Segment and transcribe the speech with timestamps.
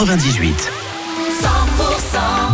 [0.00, 0.72] 98.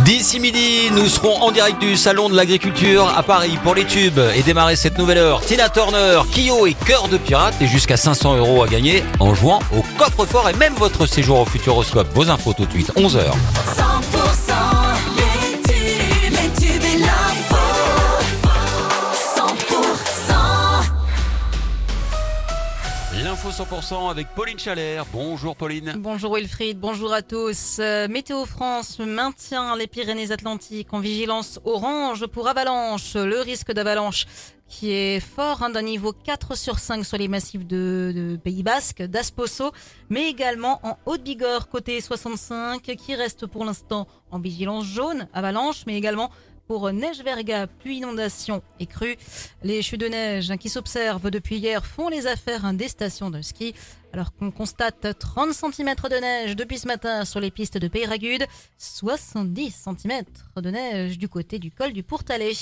[0.03, 4.19] D'ici midi, nous serons en direct du Salon de l'Agriculture à Paris pour les tubes
[4.35, 5.39] et démarrer cette nouvelle heure.
[5.39, 9.59] Tina Turner, Kyo et Cœur de Pirate et jusqu'à 500 euros à gagner en jouant
[9.73, 12.07] au coffre-fort et même votre séjour au Futuroscope.
[12.13, 13.21] Vos infos tout de suite, 11h.
[23.47, 25.05] L'info 100% avec Pauline Chalère.
[25.13, 25.93] Bonjour Pauline.
[25.97, 27.77] Bonjour Wilfried, bonjour à tous.
[27.79, 33.13] Euh, Météo France maintient les Pyrénées-Atlantiques en vigilance orange pour avalanche.
[33.15, 34.25] Le risque d'avalanche
[34.67, 38.63] qui est fort hein, d'un niveau 4 sur 5 sur les massifs de, de Pays
[38.63, 39.71] Basque, d'Asposo,
[40.09, 45.95] mais également en Haute-Bigorre côté 65 qui reste pour l'instant en vigilance jaune, avalanche, mais
[45.97, 46.31] également
[46.67, 49.17] pour neige verga, pluie, inondation et crue.
[49.63, 53.29] Les chutes de neige hein, qui s'observent depuis hier font les affaires hein, des stations
[53.29, 53.73] de ski.
[54.13, 58.45] Alors qu'on constate 30 cm de neige depuis ce matin sur les pistes de Peyragude,
[58.77, 60.23] 70 cm
[60.55, 62.53] de neige du côté du col du Pourtalais.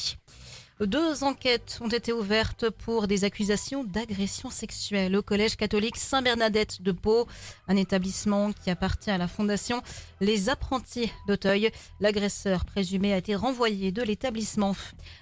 [0.82, 6.92] Deux enquêtes ont été ouvertes pour des accusations d'agression sexuelle au collège catholique Saint-Bernadette de
[6.92, 7.28] Pau,
[7.70, 9.82] un établissement qui appartient à la fondation
[10.20, 11.72] Les Apprentis d'Auteuil.
[12.02, 14.76] L'agresseur présumé a été renvoyé de l'établissement.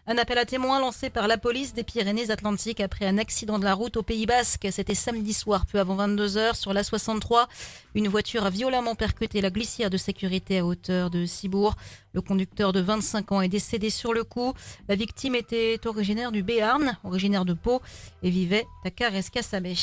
[0.08, 3.76] Un appel à témoins lancé par la police des Pyrénées-Atlantiques après un accident de la
[3.76, 4.68] route au Pays Basque.
[4.72, 7.48] C'était samedi soir, peu avant 22h, sur la 63.
[7.96, 11.76] Une voiture a violemment percuté la glissière de sécurité à hauteur de Cibourg.
[12.14, 14.54] Le conducteur de 25 ans est décédé sur le coup.
[14.88, 17.82] La victime était originaire du Béarn, originaire de Pau,
[18.22, 19.76] et vivait à Carrez-Cassabé.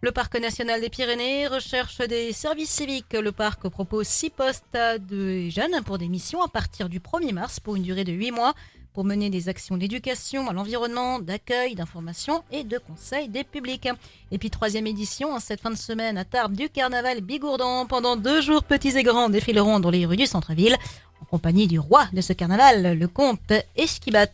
[0.00, 3.14] Le Parc national des Pyrénées recherche des services civiques.
[3.14, 7.32] Le parc propose six postes à des jeunes pour des missions à partir du 1er
[7.32, 8.54] mars pour une durée de 8 mois
[8.98, 13.88] pour mener des actions d'éducation à l'environnement, d'accueil, d'information et de conseil des publics.
[14.32, 17.86] Et puis troisième édition, en cette fin de semaine à Tarbes du Carnaval Bigourdan.
[17.86, 20.76] Pendant deux jours, petits et grands défileront dans les rues du centre-ville
[21.20, 24.26] en compagnie du roi de ce carnaval, le comte Esquibat.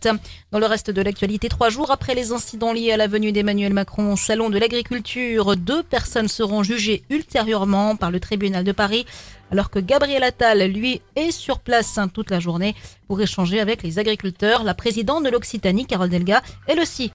[0.53, 3.73] Dans le reste de l'actualité, trois jours après les incidents liés à la venue d'Emmanuel
[3.73, 9.07] Macron au Salon de l'Agriculture, deux personnes seront jugées ultérieurement par le tribunal de Paris,
[9.51, 12.75] alors que Gabriel Attal, lui, est sur place toute la journée
[13.07, 14.65] pour échanger avec les agriculteurs.
[14.65, 17.13] La présidente de l'Occitanie, Carole Delga, elle aussi